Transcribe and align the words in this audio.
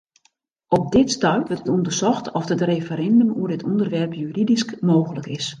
Op 0.77 0.87
dit 0.95 1.11
stuit 1.11 1.47
wurdt 1.47 1.69
ûndersocht 1.73 2.25
oft 2.37 2.49
in 2.53 2.57
referindum 2.71 3.29
oer 3.39 3.47
dit 3.53 3.63
ûnderwerp 3.69 4.11
juridysk 4.21 4.69
mooglik 4.87 5.27
is. 5.37 5.47